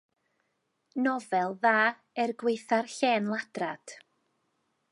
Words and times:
Nofel 1.03 1.53
dda 1.65 1.81
er 2.23 2.31
gwaetha'r 2.45 2.85
llên-ladrad. 2.95 3.85